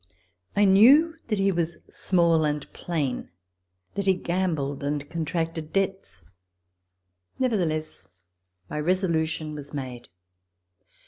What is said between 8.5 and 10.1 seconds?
my resolution was made.